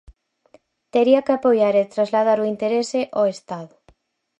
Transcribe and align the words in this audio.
Tería 0.93 1.21
que 1.25 1.33
apoiar 1.35 1.73
e 1.83 1.91
trasladar 1.95 2.37
o 2.43 2.49
interese 2.53 2.99
ao 3.17 3.23
Estado. 3.35 3.75